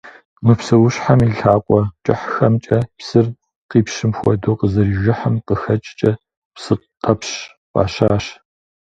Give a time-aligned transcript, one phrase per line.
[0.45, 3.25] Мы псэущхьэм и лъакъуэ кӀыхьхэмкӀэ псыр
[3.69, 6.11] къипщым хуэдэу къызэрижыхьым къыхэкӀкӀэ
[6.55, 7.31] псыкъэпщ
[7.71, 8.25] фӀащащ.